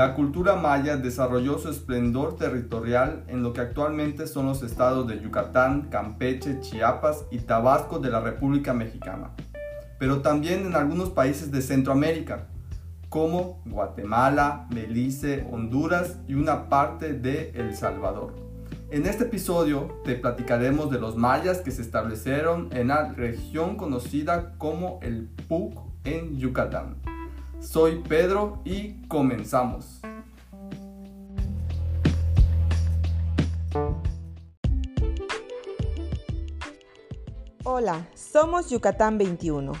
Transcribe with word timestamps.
la 0.00 0.14
cultura 0.14 0.56
maya 0.56 0.96
desarrolló 0.96 1.58
su 1.58 1.68
esplendor 1.68 2.36
territorial 2.36 3.22
en 3.28 3.42
lo 3.42 3.52
que 3.52 3.60
actualmente 3.60 4.26
son 4.26 4.46
los 4.46 4.62
estados 4.62 5.06
de 5.06 5.20
Yucatán, 5.20 5.90
Campeche, 5.90 6.58
Chiapas 6.62 7.26
y 7.30 7.40
Tabasco 7.40 7.98
de 7.98 8.08
la 8.08 8.20
República 8.20 8.72
Mexicana, 8.72 9.32
pero 9.98 10.22
también 10.22 10.64
en 10.64 10.74
algunos 10.74 11.10
países 11.10 11.50
de 11.50 11.60
Centroamérica, 11.60 12.46
como 13.10 13.60
Guatemala, 13.66 14.66
Belice, 14.70 15.46
Honduras 15.52 16.16
y 16.26 16.32
una 16.32 16.70
parte 16.70 17.12
de 17.12 17.50
El 17.54 17.76
Salvador. 17.76 18.32
En 18.90 19.04
este 19.04 19.24
episodio 19.24 20.00
te 20.06 20.14
platicaremos 20.14 20.90
de 20.90 20.98
los 20.98 21.14
mayas 21.14 21.58
que 21.58 21.72
se 21.72 21.82
establecieron 21.82 22.70
en 22.72 22.88
la 22.88 23.12
región 23.12 23.76
conocida 23.76 24.54
como 24.56 24.98
el 25.02 25.28
PUC 25.46 25.78
en 26.04 26.38
Yucatán. 26.38 26.96
Soy 27.60 28.02
Pedro 28.08 28.62
y 28.64 29.06
comenzamos. 29.06 30.00
Hola, 37.64 38.08
somos 38.14 38.70
Yucatán 38.70 39.18
21. 39.18 39.72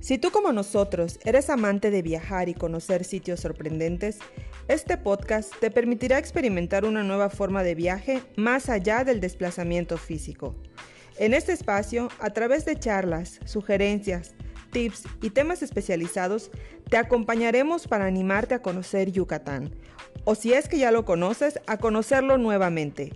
Si 0.00 0.18
tú 0.18 0.30
como 0.32 0.52
nosotros 0.52 1.20
eres 1.24 1.50
amante 1.50 1.90
de 1.90 2.02
viajar 2.02 2.48
y 2.48 2.54
conocer 2.54 3.04
sitios 3.04 3.40
sorprendentes, 3.40 4.18
este 4.66 4.96
podcast 4.96 5.54
te 5.60 5.70
permitirá 5.70 6.18
experimentar 6.18 6.84
una 6.84 7.04
nueva 7.04 7.30
forma 7.30 7.62
de 7.62 7.76
viaje 7.76 8.22
más 8.36 8.68
allá 8.68 9.04
del 9.04 9.20
desplazamiento 9.20 9.98
físico. 9.98 10.56
En 11.16 11.34
este 11.34 11.52
espacio, 11.52 12.08
a 12.18 12.30
través 12.30 12.64
de 12.64 12.78
charlas, 12.78 13.40
sugerencias, 13.44 14.34
tips 14.70 15.04
y 15.22 15.30
temas 15.30 15.62
especializados, 15.62 16.50
te 16.88 16.96
acompañaremos 16.96 17.88
para 17.88 18.06
animarte 18.06 18.54
a 18.54 18.62
conocer 18.62 19.12
Yucatán, 19.12 19.74
o 20.24 20.34
si 20.34 20.52
es 20.52 20.68
que 20.68 20.78
ya 20.78 20.90
lo 20.90 21.04
conoces, 21.04 21.60
a 21.66 21.78
conocerlo 21.78 22.38
nuevamente. 22.38 23.12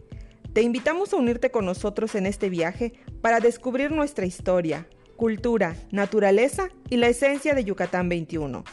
Te 0.53 0.63
invitamos 0.63 1.13
a 1.13 1.17
unirte 1.17 1.51
con 1.51 1.65
nosotros 1.65 2.15
en 2.15 2.27
este 2.27 2.49
viaje 2.49 2.93
para 3.21 3.41
descubrir 3.41 3.91
nuestra 3.91 4.27
historia, 4.27 4.87
cultura, 5.17 5.77
naturaleza 5.91 6.69
y 6.91 6.97
la 6.97 7.09
esencia 7.09 7.55
de 7.55 7.65
Yucatán 7.65 8.09
21. 8.09 8.65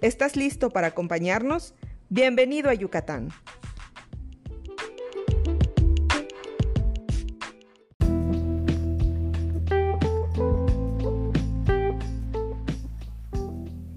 ¿Estás 0.00 0.36
listo 0.36 0.70
para 0.70 0.88
acompañarnos? 0.88 1.74
Bienvenido 2.08 2.70
a 2.70 2.74
Yucatán. 2.74 3.30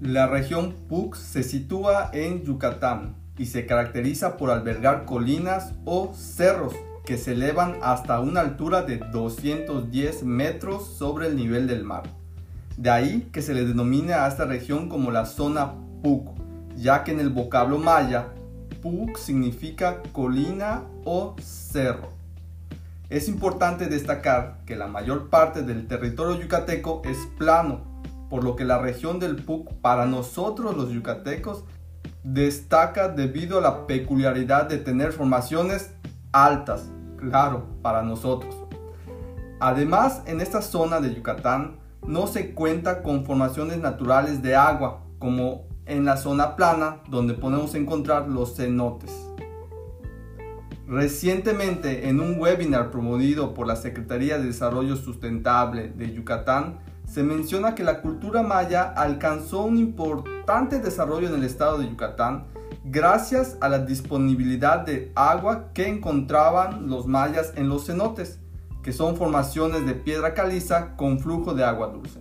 La 0.04 0.28
región 0.28 0.74
PUC 0.90 1.16
se 1.16 1.44
sitúa 1.44 2.10
en 2.12 2.44
Yucatán 2.44 3.16
y 3.38 3.46
se 3.46 3.66
caracteriza 3.66 4.36
por 4.36 4.52
albergar 4.52 5.06
colinas 5.06 5.76
o 5.86 6.14
cerros 6.14 6.74
que 7.06 7.18
se 7.18 7.32
elevan 7.32 7.78
hasta 7.82 8.20
una 8.20 8.42
altura 8.42 8.82
de 8.82 8.98
210 8.98 10.24
metros 10.24 10.86
sobre 10.98 11.28
el 11.28 11.38
nivel 11.38 11.68
del 11.68 11.86
mar. 11.86 12.04
De 12.76 12.90
ahí 12.90 13.30
que 13.32 13.42
se 13.42 13.54
le 13.54 13.64
denomina 13.64 14.26
a 14.26 14.28
esta 14.28 14.44
región 14.44 14.90
como 14.90 15.10
la 15.10 15.26
zona 15.26 15.72
PUC, 16.04 16.32
ya 16.76 17.06
que 17.06 17.12
en 17.12 17.22
el 17.22 17.30
vocablo 17.30 17.78
maya, 17.78 18.28
PUC 18.82 19.16
significa 19.16 20.02
colina 20.12 20.84
o 21.06 21.34
cerro. 21.42 22.10
Es 23.10 23.30
importante 23.30 23.86
destacar 23.86 24.58
que 24.66 24.76
la 24.76 24.88
mayor 24.88 25.30
parte 25.30 25.62
del 25.62 25.88
territorio 25.88 26.42
yucateco 26.42 27.04
es 27.06 27.20
plano 27.38 27.93
por 28.34 28.44
lo 28.44 28.56
que 28.56 28.66
la 28.66 28.80
región 28.80 29.20
del 29.20 29.36
PUC 29.36 29.74
para 29.74 30.08
nosotros 30.08 30.76
los 30.76 30.90
yucatecos 30.90 31.66
destaca 32.24 33.08
debido 33.08 33.60
a 33.60 33.62
la 33.62 33.86
peculiaridad 33.86 34.68
de 34.68 34.80
tener 34.80 35.12
formaciones 35.12 35.94
altas, 36.32 36.90
claro, 37.18 37.68
para 37.84 38.02
nosotros. 38.02 38.56
Además, 39.60 40.24
en 40.26 40.42
esta 40.42 40.64
zona 40.64 41.00
de 41.00 41.14
Yucatán 41.14 41.76
no 42.08 42.26
se 42.26 42.56
cuenta 42.56 43.04
con 43.04 43.24
formaciones 43.24 43.78
naturales 43.78 44.42
de 44.42 44.56
agua, 44.56 45.04
como 45.20 45.68
en 45.86 46.04
la 46.04 46.18
zona 46.18 46.56
plana 46.56 47.04
donde 47.10 47.36
podemos 47.36 47.76
encontrar 47.76 48.30
los 48.30 48.56
cenotes. 48.56 49.12
Recientemente, 50.88 52.10
en 52.10 52.20
un 52.20 52.40
webinar 52.40 52.90
promovido 52.90 53.54
por 53.54 53.68
la 53.68 53.76
Secretaría 53.76 54.40
de 54.40 54.46
Desarrollo 54.46 54.96
Sustentable 54.96 55.90
de 55.90 56.12
Yucatán, 56.12 56.80
se 57.14 57.22
menciona 57.22 57.76
que 57.76 57.84
la 57.84 58.02
cultura 58.02 58.42
maya 58.42 58.92
alcanzó 58.92 59.66
un 59.66 59.78
importante 59.78 60.80
desarrollo 60.80 61.28
en 61.28 61.36
el 61.36 61.44
estado 61.44 61.78
de 61.78 61.88
Yucatán 61.88 62.46
gracias 62.86 63.56
a 63.62 63.70
la 63.70 63.78
disponibilidad 63.78 64.80
de 64.80 65.12
agua 65.14 65.70
que 65.76 65.88
encontraban 65.88 66.88
los 66.88 67.06
mayas 67.06 67.54
en 67.56 67.70
los 67.70 67.86
cenotes, 67.86 68.40
que 68.82 68.92
son 68.92 69.16
formaciones 69.16 69.86
de 69.86 69.94
piedra 69.94 70.34
caliza 70.34 70.96
con 70.96 71.20
flujo 71.20 71.54
de 71.54 71.64
agua 71.64 71.90
dulce. 71.90 72.20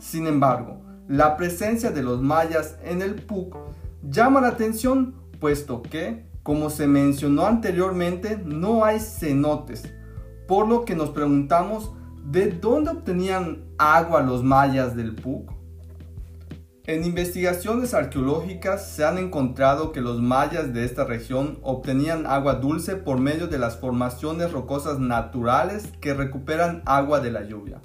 Sin 0.00 0.26
embargo, 0.26 0.82
la 1.06 1.36
presencia 1.36 1.92
de 1.92 2.02
los 2.02 2.20
mayas 2.20 2.78
en 2.82 3.02
el 3.02 3.14
PUC 3.14 3.56
llama 4.02 4.40
la 4.40 4.48
atención, 4.48 5.14
puesto 5.38 5.82
que, 5.82 6.26
como 6.42 6.70
se 6.70 6.88
mencionó 6.88 7.46
anteriormente, 7.46 8.42
no 8.44 8.84
hay 8.84 8.98
cenotes, 8.98 9.84
por 10.48 10.66
lo 10.66 10.84
que 10.84 10.96
nos 10.96 11.10
preguntamos 11.10 11.92
¿De 12.28 12.50
dónde 12.50 12.90
obtenían 12.90 13.62
agua 13.78 14.20
los 14.20 14.42
mayas 14.42 14.96
del 14.96 15.14
PUC? 15.14 15.48
En 16.84 17.04
investigaciones 17.04 17.94
arqueológicas 17.94 18.90
se 18.90 19.04
han 19.04 19.18
encontrado 19.18 19.92
que 19.92 20.00
los 20.00 20.20
mayas 20.20 20.74
de 20.74 20.84
esta 20.84 21.04
región 21.04 21.60
obtenían 21.62 22.26
agua 22.26 22.56
dulce 22.56 22.96
por 22.96 23.20
medio 23.20 23.46
de 23.46 23.58
las 23.58 23.78
formaciones 23.78 24.50
rocosas 24.50 24.98
naturales 24.98 25.92
que 26.00 26.14
recuperan 26.14 26.82
agua 26.84 27.20
de 27.20 27.30
la 27.30 27.44
lluvia, 27.44 27.80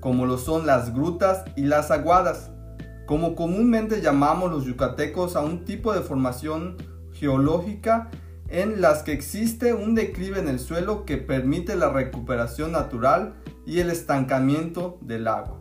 como 0.00 0.26
lo 0.26 0.36
son 0.36 0.66
las 0.66 0.92
grutas 0.92 1.46
y 1.56 1.62
las 1.62 1.90
aguadas, 1.90 2.50
como 3.06 3.34
comúnmente 3.34 4.02
llamamos 4.02 4.50
los 4.50 4.66
yucatecos 4.66 5.34
a 5.34 5.40
un 5.40 5.64
tipo 5.64 5.94
de 5.94 6.02
formación 6.02 6.76
geológica 7.12 8.10
en 8.48 8.80
las 8.80 9.02
que 9.02 9.12
existe 9.12 9.74
un 9.74 9.94
declive 9.94 10.38
en 10.38 10.48
el 10.48 10.58
suelo 10.58 11.04
que 11.04 11.18
permite 11.18 11.76
la 11.76 11.90
recuperación 11.90 12.72
natural 12.72 13.34
y 13.66 13.80
el 13.80 13.90
estancamiento 13.90 14.98
del 15.02 15.28
agua. 15.28 15.60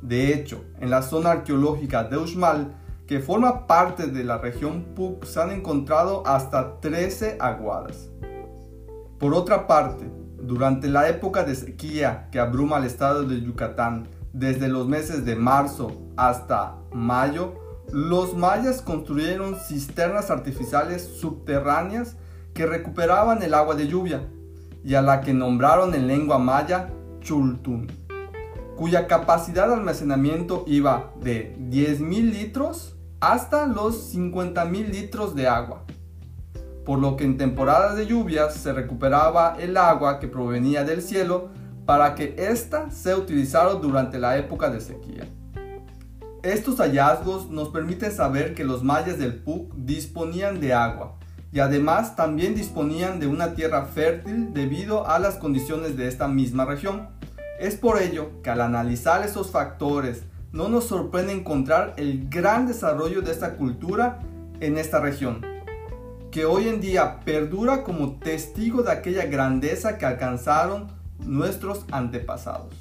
De 0.00 0.32
hecho, 0.34 0.64
en 0.80 0.90
la 0.90 1.02
zona 1.02 1.32
arqueológica 1.32 2.04
de 2.04 2.16
Uxmal, 2.16 2.74
que 3.06 3.20
forma 3.20 3.66
parte 3.66 4.06
de 4.06 4.24
la 4.24 4.38
región 4.38 4.94
PUC, 4.94 5.24
se 5.24 5.40
han 5.40 5.50
encontrado 5.50 6.26
hasta 6.26 6.80
13 6.80 7.36
aguadas. 7.38 8.08
Por 9.18 9.34
otra 9.34 9.66
parte, 9.66 10.10
durante 10.38 10.88
la 10.88 11.08
época 11.08 11.44
de 11.44 11.54
sequía 11.54 12.28
que 12.30 12.38
abruma 12.38 12.78
el 12.78 12.84
estado 12.84 13.24
de 13.24 13.40
Yucatán, 13.40 14.08
desde 14.32 14.68
los 14.68 14.88
meses 14.88 15.24
de 15.24 15.36
marzo 15.36 16.02
hasta 16.16 16.76
mayo, 16.92 17.54
los 17.92 18.34
mayas 18.34 18.82
construyeron 18.82 19.56
cisternas 19.56 20.30
artificiales 20.30 21.02
subterráneas 21.02 22.16
que 22.52 22.66
recuperaban 22.66 23.42
el 23.42 23.54
agua 23.54 23.74
de 23.74 23.88
lluvia 23.88 24.28
y 24.84 24.94
a 24.94 25.02
la 25.02 25.20
que 25.20 25.34
nombraron 25.34 25.94
en 25.94 26.06
lengua 26.06 26.38
maya 26.38 26.90
Chultun, 27.20 27.90
cuya 28.76 29.06
capacidad 29.06 29.68
de 29.68 29.74
almacenamiento 29.74 30.64
iba 30.66 31.12
de 31.20 31.56
10.000 31.58 32.32
litros 32.32 32.96
hasta 33.20 33.66
los 33.66 34.14
50.000 34.14 34.88
litros 34.90 35.34
de 35.34 35.48
agua, 35.48 35.84
por 36.84 36.98
lo 36.98 37.16
que 37.16 37.24
en 37.24 37.38
temporadas 37.38 37.96
de 37.96 38.06
lluvias 38.06 38.54
se 38.54 38.72
recuperaba 38.72 39.56
el 39.58 39.76
agua 39.76 40.18
que 40.20 40.28
provenía 40.28 40.84
del 40.84 41.00
cielo 41.00 41.48
para 41.86 42.14
que 42.14 42.34
ésta 42.38 42.90
sea 42.90 43.16
utilizada 43.16 43.74
durante 43.74 44.18
la 44.18 44.36
época 44.36 44.68
de 44.68 44.80
sequía. 44.80 45.26
Estos 46.44 46.76
hallazgos 46.76 47.48
nos 47.48 47.70
permiten 47.70 48.12
saber 48.12 48.54
que 48.54 48.64
los 48.64 48.82
mayas 48.82 49.18
del 49.18 49.34
PUC 49.34 49.72
disponían 49.76 50.60
de 50.60 50.74
agua 50.74 51.16
y 51.50 51.60
además 51.60 52.16
también 52.16 52.54
disponían 52.54 53.18
de 53.18 53.26
una 53.26 53.54
tierra 53.54 53.86
fértil 53.86 54.52
debido 54.52 55.08
a 55.08 55.18
las 55.18 55.36
condiciones 55.36 55.96
de 55.96 56.06
esta 56.06 56.28
misma 56.28 56.66
región. 56.66 57.08
Es 57.58 57.76
por 57.76 57.98
ello 57.98 58.42
que 58.42 58.50
al 58.50 58.60
analizar 58.60 59.24
esos 59.24 59.52
factores 59.52 60.24
no 60.52 60.68
nos 60.68 60.84
sorprende 60.84 61.32
encontrar 61.32 61.94
el 61.96 62.28
gran 62.28 62.66
desarrollo 62.66 63.22
de 63.22 63.32
esta 63.32 63.56
cultura 63.56 64.20
en 64.60 64.76
esta 64.76 65.00
región, 65.00 65.40
que 66.30 66.44
hoy 66.44 66.68
en 66.68 66.82
día 66.82 67.20
perdura 67.20 67.82
como 67.84 68.18
testigo 68.18 68.82
de 68.82 68.92
aquella 68.92 69.24
grandeza 69.24 69.96
que 69.96 70.04
alcanzaron 70.04 70.88
nuestros 71.20 71.86
antepasados. 71.90 72.74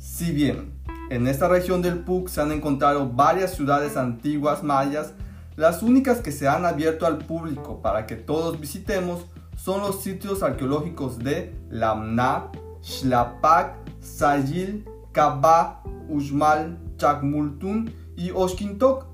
Si 0.00 0.32
bien 0.32 0.81
en 1.12 1.26
esta 1.26 1.46
región 1.46 1.82
del 1.82 1.98
PUC 1.98 2.28
se 2.28 2.40
han 2.40 2.52
encontrado 2.52 3.06
varias 3.06 3.54
ciudades 3.54 3.98
antiguas 3.98 4.62
mayas, 4.62 5.12
las 5.56 5.82
únicas 5.82 6.20
que 6.20 6.32
se 6.32 6.48
han 6.48 6.64
abierto 6.64 7.04
al 7.04 7.18
público 7.18 7.82
para 7.82 8.06
que 8.06 8.16
todos 8.16 8.58
visitemos 8.58 9.26
son 9.54 9.82
los 9.82 10.00
sitios 10.00 10.42
arqueológicos 10.42 11.18
de 11.18 11.54
Lamna, 11.68 12.50
Xlapac, 12.80 13.74
Sayil, 14.00 14.86
Cabá, 15.12 15.82
Uxmal, 16.08 16.78
Chacmultun 16.96 17.92
y 18.16 18.30
Oshkintok, 18.30 19.04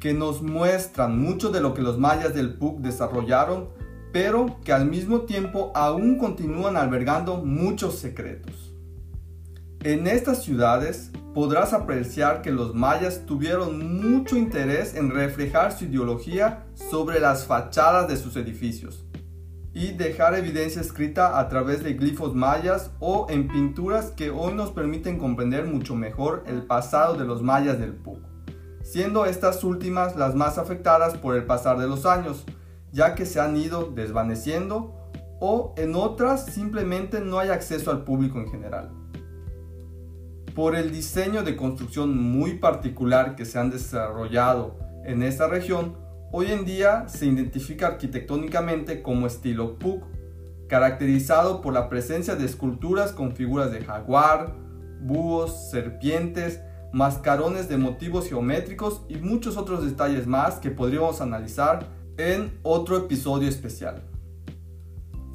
que 0.00 0.12
nos 0.12 0.42
muestran 0.42 1.20
mucho 1.20 1.50
de 1.50 1.60
lo 1.60 1.72
que 1.72 1.82
los 1.82 1.98
mayas 1.98 2.34
del 2.34 2.54
PUC 2.54 2.80
desarrollaron, 2.80 3.68
pero 4.12 4.58
que 4.64 4.72
al 4.72 4.86
mismo 4.86 5.20
tiempo 5.20 5.70
aún 5.76 6.18
continúan 6.18 6.76
albergando 6.76 7.36
muchos 7.36 7.96
secretos. 7.96 8.65
En 9.86 10.08
estas 10.08 10.42
ciudades 10.42 11.12
podrás 11.32 11.72
apreciar 11.72 12.42
que 12.42 12.50
los 12.50 12.74
mayas 12.74 13.24
tuvieron 13.24 14.00
mucho 14.00 14.36
interés 14.36 14.96
en 14.96 15.12
reflejar 15.12 15.70
su 15.70 15.84
ideología 15.84 16.66
sobre 16.74 17.20
las 17.20 17.46
fachadas 17.46 18.08
de 18.08 18.16
sus 18.16 18.34
edificios 18.34 19.06
y 19.72 19.92
dejar 19.92 20.34
evidencia 20.34 20.82
escrita 20.82 21.38
a 21.38 21.48
través 21.48 21.84
de 21.84 21.92
glifos 21.92 22.34
mayas 22.34 22.90
o 22.98 23.28
en 23.30 23.46
pinturas 23.46 24.10
que 24.10 24.30
hoy 24.30 24.54
nos 24.54 24.72
permiten 24.72 25.20
comprender 25.20 25.66
mucho 25.66 25.94
mejor 25.94 26.42
el 26.48 26.66
pasado 26.66 27.14
de 27.14 27.24
los 27.24 27.40
mayas 27.40 27.78
del 27.78 27.94
PUC, 27.94 28.18
siendo 28.82 29.24
estas 29.24 29.62
últimas 29.62 30.16
las 30.16 30.34
más 30.34 30.58
afectadas 30.58 31.16
por 31.16 31.36
el 31.36 31.46
pasar 31.46 31.78
de 31.78 31.86
los 31.86 32.06
años, 32.06 32.44
ya 32.90 33.14
que 33.14 33.24
se 33.24 33.38
han 33.38 33.56
ido 33.56 33.92
desvaneciendo 33.94 34.96
o 35.38 35.74
en 35.76 35.94
otras 35.94 36.46
simplemente 36.46 37.20
no 37.20 37.38
hay 37.38 37.50
acceso 37.50 37.92
al 37.92 38.02
público 38.02 38.40
en 38.40 38.50
general. 38.50 39.05
Por 40.56 40.74
el 40.74 40.90
diseño 40.90 41.44
de 41.44 41.54
construcción 41.54 42.18
muy 42.18 42.54
particular 42.54 43.36
que 43.36 43.44
se 43.44 43.60
han 43.60 43.70
desarrollado 43.70 44.76
en 45.04 45.22
esta 45.22 45.46
región, 45.46 46.04
Hoy 46.32 46.50
en 46.50 46.64
día 46.64 47.08
se 47.08 47.26
identifica 47.26 47.86
arquitectónicamente 47.86 49.00
como 49.00 49.26
estilo 49.26 49.78
Puc, 49.78 50.04
caracterizado 50.68 51.62
por 51.62 51.72
la 51.72 51.88
presencia 51.88 52.34
de 52.34 52.44
esculturas 52.44 53.12
con 53.12 53.36
figuras 53.36 53.70
de 53.70 53.84
jaguar, 53.84 54.54
búhos, 55.00 55.70
serpientes, 55.70 56.60
mascarones 56.92 57.68
de 57.68 57.78
motivos 57.78 58.28
geométricos 58.28 59.02
y 59.08 59.16
muchos 59.16 59.56
otros 59.56 59.84
detalles 59.86 60.26
más 60.26 60.56
que 60.56 60.70
podríamos 60.70 61.20
analizar 61.20 61.86
en 62.18 62.58
otro 62.62 62.96
episodio 62.96 63.48
especial. 63.48 64.02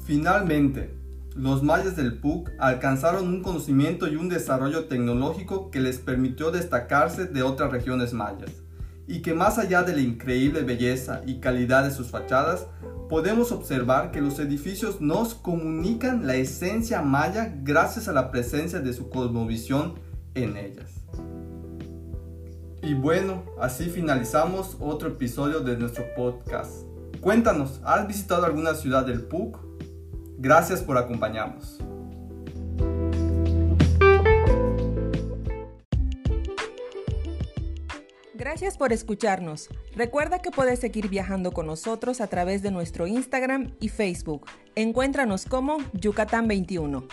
Finalmente, 0.04 0.94
los 1.34 1.62
mayas 1.62 1.96
del 1.96 2.18
PUC 2.18 2.50
alcanzaron 2.58 3.28
un 3.28 3.42
conocimiento 3.42 4.08
y 4.08 4.16
un 4.16 4.28
desarrollo 4.28 4.84
tecnológico 4.84 5.70
que 5.70 5.80
les 5.80 5.98
permitió 5.98 6.50
destacarse 6.50 7.26
de 7.26 7.42
otras 7.42 7.70
regiones 7.70 8.12
mayas 8.12 8.50
y 9.06 9.20
que 9.20 9.34
más 9.34 9.58
allá 9.58 9.82
de 9.82 9.94
la 9.94 10.00
increíble 10.00 10.62
belleza 10.62 11.22
y 11.26 11.40
calidad 11.40 11.84
de 11.84 11.90
sus 11.90 12.08
fachadas, 12.08 12.66
podemos 13.08 13.52
observar 13.52 14.10
que 14.10 14.20
los 14.20 14.38
edificios 14.38 15.00
nos 15.00 15.34
comunican 15.34 16.26
la 16.26 16.36
esencia 16.36 17.02
maya 17.02 17.54
gracias 17.62 18.08
a 18.08 18.12
la 18.12 18.30
presencia 18.30 18.80
de 18.80 18.92
su 18.92 19.10
cosmovisión 19.10 19.94
en 20.34 20.56
ellas. 20.56 20.90
Y 22.82 22.94
bueno, 22.94 23.44
así 23.60 23.90
finalizamos 23.90 24.76
otro 24.80 25.08
episodio 25.08 25.60
de 25.60 25.76
nuestro 25.76 26.04
podcast. 26.16 26.72
Cuéntanos, 27.20 27.80
¿has 27.84 28.08
visitado 28.08 28.46
alguna 28.46 28.74
ciudad 28.74 29.06
del 29.06 29.22
PUC? 29.22 29.58
Gracias 30.42 30.82
por 30.82 30.98
acompañarnos. 30.98 31.78
Gracias 38.34 38.76
por 38.76 38.92
escucharnos. 38.92 39.68
Recuerda 39.94 40.40
que 40.40 40.50
puedes 40.50 40.80
seguir 40.80 41.08
viajando 41.08 41.52
con 41.52 41.66
nosotros 41.66 42.20
a 42.20 42.26
través 42.26 42.60
de 42.60 42.72
nuestro 42.72 43.06
Instagram 43.06 43.70
y 43.78 43.88
Facebook. 43.88 44.46
Encuéntranos 44.74 45.46
como 45.46 45.78
Yucatán 45.92 46.48
21. 46.48 47.06